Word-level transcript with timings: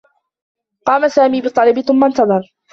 قام 0.85 1.07
سامي 1.07 1.41
بالطّلب 1.41 1.81
ثم 1.81 2.03
انتظر. 2.03 2.53